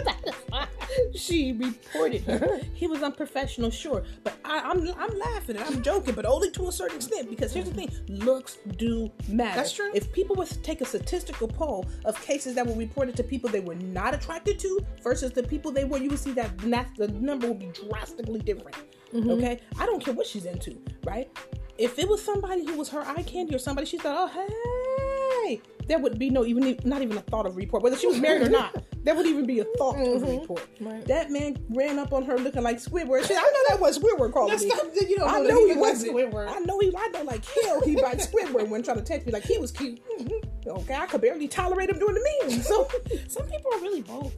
she 1.14 1.52
reported 1.52 2.22
him. 2.22 2.42
He 2.74 2.86
was 2.86 3.02
unprofessional, 3.02 3.70
sure, 3.70 4.04
but 4.22 4.34
I, 4.44 4.58
I'm 4.58 4.86
I'm 4.98 5.18
laughing 5.18 5.56
and 5.56 5.64
I'm 5.64 5.82
joking, 5.82 6.14
but 6.14 6.26
only 6.26 6.50
to 6.50 6.68
a 6.68 6.72
certain 6.72 6.96
extent. 6.96 7.30
Because 7.30 7.52
here's 7.52 7.68
the 7.68 7.74
thing: 7.74 7.90
looks 8.08 8.58
do 8.76 9.10
matter. 9.28 9.56
That's 9.56 9.72
true. 9.72 9.90
If 9.94 10.12
people 10.12 10.36
would 10.36 10.48
take 10.62 10.80
a 10.82 10.84
statistical 10.84 11.48
poll 11.48 11.86
of 12.04 12.20
cases 12.22 12.54
that 12.54 12.66
were 12.66 12.74
reported 12.74 13.16
to 13.16 13.22
people 13.22 13.48
they 13.48 13.60
were 13.60 13.74
not 13.76 14.14
attracted 14.14 14.58
to 14.60 14.80
versus 15.02 15.32
the 15.32 15.42
people 15.42 15.72
they 15.72 15.84
were, 15.84 15.98
you 15.98 16.10
would 16.10 16.18
see 16.18 16.32
that 16.32 16.56
that 16.58 16.90
the 16.96 17.08
number 17.08 17.48
would 17.48 17.60
be 17.60 17.70
drastically 17.88 18.40
different. 18.40 18.76
Mm-hmm. 19.14 19.30
Okay, 19.30 19.60
I 19.78 19.86
don't 19.86 20.04
care 20.04 20.14
what 20.14 20.26
she's 20.26 20.44
into, 20.44 20.76
right? 21.04 21.30
If 21.78 21.98
it 21.98 22.08
was 22.08 22.22
somebody 22.22 22.64
who 22.64 22.76
was 22.76 22.88
her 22.90 23.00
eye 23.02 23.22
candy 23.22 23.54
or 23.54 23.58
somebody 23.58 23.86
she 23.86 23.98
thought, 23.98 24.30
oh 24.34 25.46
hey, 25.46 25.60
there 25.86 25.98
would 25.98 26.18
be 26.18 26.30
no 26.30 26.44
even 26.44 26.78
not 26.84 27.02
even 27.02 27.16
a 27.16 27.20
thought 27.22 27.46
of 27.46 27.56
report 27.56 27.82
whether 27.82 27.96
she 27.96 28.06
was 28.06 28.18
married 28.18 28.42
or 28.42 28.50
not. 28.50 28.84
There 29.06 29.14
would 29.14 29.26
even 29.28 29.46
be 29.46 29.60
a 29.60 29.64
thought 29.78 29.94
of 29.94 30.20
mm-hmm. 30.20 30.40
report. 30.40 30.66
Right. 30.80 31.06
That 31.06 31.30
man 31.30 31.56
ran 31.68 32.00
up 32.00 32.12
on 32.12 32.24
her 32.24 32.36
looking 32.38 32.64
like 32.64 32.78
Squidward. 32.78 33.24
Shit, 33.24 33.36
I 33.36 33.40
know 33.40 33.62
that 33.68 33.78
was 33.78 34.00
Squidward 34.00 34.32
calling 34.32 34.50
That's 34.50 34.64
me. 34.64 34.70
not- 34.70 35.08
you 35.08 35.16
don't 35.16 35.28
I 35.30 35.38
know 35.38 35.42
know 35.44 35.66
he 35.68 35.74
he 35.74 35.78
was. 35.78 36.02
Squidward. 36.02 36.48
I 36.48 36.58
know 36.58 36.80
he. 36.80 36.92
I 36.92 37.06
know 37.10 37.22
like 37.22 37.44
hell 37.44 37.80
he 37.82 37.94
bites 37.94 38.26
Squidward 38.26 38.68
when 38.68 38.82
trying 38.82 38.96
to 38.96 39.04
text 39.04 39.24
me 39.24 39.32
like 39.32 39.44
he 39.44 39.58
was 39.58 39.70
cute. 39.70 40.00
Mm-hmm. 40.18 40.70
Okay, 40.70 40.94
I 40.94 41.06
could 41.06 41.20
barely 41.20 41.46
tolerate 41.46 41.88
him 41.88 42.00
doing 42.00 42.14
the 42.14 42.36
meeting. 42.42 42.62
So 42.62 42.88
Some 43.28 43.46
people 43.46 43.72
are 43.74 43.80
really 43.80 44.02
bold. 44.02 44.32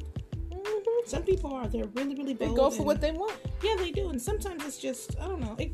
Mm-hmm. 0.50 1.08
Some 1.08 1.22
people 1.22 1.54
are. 1.54 1.66
They're 1.66 1.86
really, 1.94 2.14
really 2.14 2.34
bold. 2.34 2.50
they 2.50 2.54
go 2.54 2.68
for 2.68 2.76
and- 2.76 2.84
what 2.86 3.00
they 3.00 3.12
want. 3.12 3.36
Yeah, 3.62 3.76
they 3.78 3.90
do. 3.90 4.10
And 4.10 4.20
sometimes 4.20 4.66
it's 4.66 4.76
just, 4.76 5.18
I 5.18 5.28
don't 5.28 5.40
know. 5.40 5.56
It, 5.58 5.72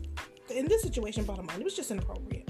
in 0.51 0.69
this 0.69 0.83
situation, 0.83 1.25
bottom 1.25 1.49
line, 1.49 1.61
it 1.61 1.65
was 1.65 1.75
just 1.75 1.91
inappropriate. 1.91 2.44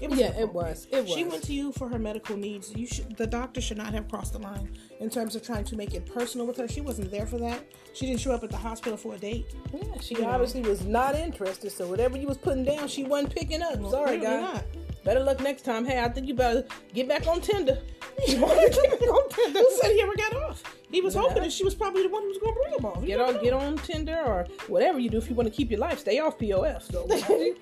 It 0.00 0.12
Yeah, 0.12 0.38
it 0.38 0.52
was. 0.52 0.86
It 0.90 1.02
was. 1.04 1.12
She 1.12 1.24
went 1.24 1.42
to 1.44 1.52
you 1.54 1.72
for 1.72 1.88
her 1.88 1.98
medical 1.98 2.36
needs. 2.36 2.74
You 2.74 2.86
should. 2.86 3.16
The 3.16 3.26
doctor 3.26 3.60
should 3.60 3.78
not 3.78 3.94
have 3.94 4.08
crossed 4.08 4.32
the 4.34 4.38
line 4.38 4.68
in 5.00 5.08
terms 5.08 5.34
of 5.36 5.42
trying 5.42 5.64
to 5.64 5.76
make 5.76 5.94
it 5.94 6.04
personal 6.06 6.46
with 6.46 6.58
her. 6.58 6.68
She 6.68 6.80
wasn't 6.82 7.10
there 7.10 7.26
for 7.26 7.38
that. 7.38 7.64
She 7.94 8.06
didn't 8.06 8.20
show 8.20 8.32
up 8.32 8.44
at 8.44 8.50
the 8.50 8.56
hospital 8.58 8.96
for 8.98 9.14
a 9.14 9.18
date. 9.18 9.46
Yeah, 9.72 9.82
she 10.00 10.14
You 10.16 10.22
know. 10.22 10.28
obviously 10.28 10.60
was 10.62 10.84
not 10.84 11.14
interested. 11.14 11.70
So 11.72 11.86
whatever 11.88 12.18
you 12.18 12.26
was 12.26 12.36
putting 12.36 12.64
down, 12.64 12.88
she 12.88 13.04
wasn't 13.04 13.34
picking 13.34 13.62
up. 13.62 13.74
Sorry, 13.90 14.18
clearly 14.18 14.24
guy. 14.26 14.40
not. 14.40 14.64
Better 15.04 15.20
luck 15.20 15.40
next 15.40 15.62
time. 15.62 15.84
Hey, 15.84 16.00
I 16.02 16.08
think 16.08 16.26
you 16.26 16.34
better 16.34 16.64
get 16.92 17.08
back 17.08 17.26
on 17.26 17.40
Tinder. 17.40 17.78
You 18.28 18.40
better 18.40 18.68
get 18.68 18.90
back 19.00 19.08
on 19.10 19.28
Tinder. 19.28 19.58
Who 19.58 19.78
said 19.80 19.92
he 19.92 20.00
ever 20.02 20.14
got 20.16 20.34
off? 20.36 20.62
He 20.90 21.00
was 21.00 21.14
Yeah. 21.14 21.20
hoping 21.22 21.42
that 21.42 21.52
she 21.52 21.64
was 21.64 21.74
probably 21.74 22.02
the 22.04 22.08
one 22.08 22.22
who 22.22 22.28
was 22.28 22.38
going 22.38 22.54
to 22.54 22.60
bring 22.60 22.74
him 22.78 22.84
off. 22.86 23.00
He 23.00 23.08
Get 23.08 23.20
on, 23.20 23.42
get 23.42 23.52
on 23.52 23.76
Tinder 23.78 24.18
or 24.24 24.46
whatever 24.68 24.98
you 24.98 25.10
do 25.10 25.18
if 25.18 25.28
you 25.28 25.34
want 25.34 25.48
to 25.48 25.54
keep 25.54 25.70
your 25.70 25.80
life. 25.80 25.98
Stay 25.98 26.18
off 26.20 26.38
POF. 26.38 26.82
So 26.90 27.06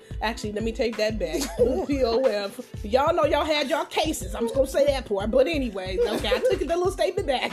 actually, 0.21 0.53
let 0.53 0.63
me 0.63 0.71
take 0.71 0.95
that 0.97 1.17
back. 1.19 1.41
POF. 1.59 2.63
Y'all 2.83 3.13
know 3.13 3.25
y'all 3.25 3.43
had 3.43 3.69
y'all 3.69 3.85
cases. 3.85 4.35
I'm 4.35 4.43
just 4.43 4.55
gonna 4.55 4.67
say 4.67 4.85
that 4.85 5.05
part. 5.05 5.31
But 5.31 5.47
anyways, 5.47 5.99
okay, 5.99 6.29
I 6.29 6.39
took 6.39 6.59
the 6.59 6.65
little 6.67 6.91
statement 6.91 7.27
back. 7.27 7.51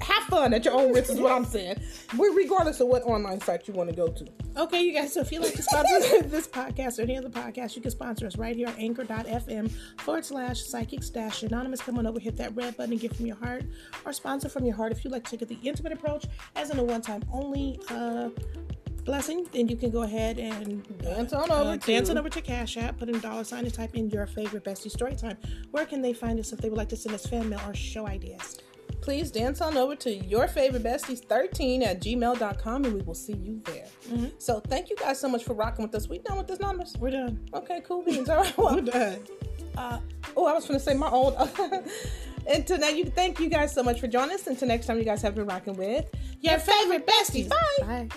Have 0.00 0.24
fun 0.24 0.54
at 0.54 0.64
your 0.64 0.74
own 0.74 0.92
risk 0.92 1.10
is 1.10 1.18
what 1.20 1.32
I'm 1.32 1.44
saying. 1.44 1.80
Regardless 2.16 2.80
of 2.80 2.88
what 2.88 3.02
online 3.02 3.40
site 3.40 3.66
you 3.68 3.74
want 3.74 3.90
to 3.90 3.96
go 3.96 4.08
to. 4.08 4.26
Okay, 4.56 4.82
you 4.82 4.92
guys, 4.92 5.12
so 5.12 5.20
if 5.20 5.30
you'd 5.30 5.42
like 5.42 5.54
to 5.54 5.62
sponsor 5.62 6.22
this 6.22 6.46
podcast 6.48 6.98
or 6.98 7.02
any 7.02 7.16
other 7.16 7.28
podcast, 7.28 7.76
you 7.76 7.82
can 7.82 7.90
sponsor 7.90 8.26
us 8.26 8.36
right 8.36 8.56
here 8.56 8.68
on 8.68 8.74
anchor.fm 8.76 9.70
forward 9.98 10.24
slash 10.24 10.60
psychics 10.62 11.10
dash 11.10 11.42
anonymous. 11.42 11.80
Come 11.80 11.98
on 11.98 12.06
over, 12.06 12.18
hit 12.18 12.36
that 12.38 12.54
red 12.56 12.76
button 12.76 12.92
and 12.92 13.00
give 13.00 13.12
from 13.16 13.26
your 13.26 13.36
heart 13.36 13.64
or 14.04 14.12
sponsor 14.12 14.48
from 14.48 14.64
your 14.64 14.74
heart. 14.74 14.92
If 14.92 15.04
you'd 15.04 15.12
like 15.12 15.24
to 15.28 15.36
take 15.36 15.48
the 15.48 15.58
intimate 15.62 15.92
approach 15.92 16.26
as 16.56 16.70
in 16.70 16.78
a 16.78 16.84
one 16.84 17.02
time 17.02 17.22
only 17.32 17.78
uh, 17.90 18.30
blessing, 19.04 19.46
then 19.52 19.68
you 19.68 19.76
can 19.76 19.90
go 19.90 20.02
ahead 20.02 20.38
and 20.38 20.82
Dance 20.98 21.32
on 21.32 21.50
over 21.50 21.70
uh, 21.70 21.76
to- 21.76 21.86
dance 21.86 22.10
on 22.10 22.18
over 22.18 22.28
to 22.28 22.40
Cash 22.42 22.76
App, 22.76 22.98
put 22.98 23.08
in 23.08 23.18
dollar 23.20 23.44
sign 23.44 23.64
and 23.64 23.72
type 23.72 23.94
in 23.94 24.10
your 24.10 24.26
favorite 24.26 24.64
bestie 24.64 24.90
story 24.90 25.14
time. 25.14 25.36
Where 25.70 25.86
can 25.86 26.02
they 26.02 26.12
find 26.12 26.38
us 26.38 26.52
if 26.52 26.60
they 26.60 26.68
would 26.68 26.78
like 26.78 26.88
to 26.90 26.96
send 26.96 27.14
us 27.14 27.26
fan 27.26 27.48
mail 27.48 27.60
or 27.66 27.74
show 27.74 28.06
ideas? 28.06 28.58
Please 29.00 29.30
dance 29.30 29.60
on 29.60 29.76
over 29.76 29.94
to 29.96 30.10
your 30.14 30.48
favorite 30.48 30.82
besties 30.82 31.24
13 31.24 31.82
at 31.82 32.00
gmail.com 32.02 32.84
and 32.84 32.94
we 32.94 33.00
will 33.02 33.14
see 33.14 33.34
you 33.36 33.60
there. 33.64 33.86
So 34.38 34.60
thank 34.60 34.90
you 34.90 34.96
guys 34.96 35.18
so 35.20 35.28
much 35.28 35.44
for 35.44 35.54
rocking 35.54 35.84
with 35.84 35.94
us. 35.94 36.08
We 36.08 36.18
done 36.18 36.36
with 36.36 36.46
this 36.46 36.60
numbers? 36.60 36.94
We're 36.98 37.10
done. 37.10 37.48
Okay, 37.54 37.80
cool 37.86 38.02
beans. 38.06 38.28
All 38.28 38.36
right. 38.42 38.58
Well, 38.58 38.74
We're 38.74 38.80
done. 38.82 39.18
uh, 39.76 40.00
oh, 40.36 40.46
I 40.46 40.52
was 40.52 40.66
going 40.66 40.78
to 40.78 40.84
say 40.84 40.94
my 40.94 41.08
own. 41.10 41.34
and 42.46 42.66
tonight, 42.66 42.96
you 42.96 43.04
thank 43.06 43.40
you 43.40 43.48
guys 43.48 43.72
so 43.72 43.82
much 43.82 44.00
for 44.00 44.08
joining 44.08 44.34
us. 44.34 44.46
Until 44.46 44.68
next 44.68 44.86
time, 44.86 44.98
you 44.98 45.04
guys 45.04 45.22
have 45.22 45.34
been 45.34 45.46
rocking 45.46 45.74
with 45.74 46.06
Your 46.40 46.58
favorite 46.58 47.06
besties. 47.06 47.48
Bye. 47.48 47.56
Bye. 47.80 48.08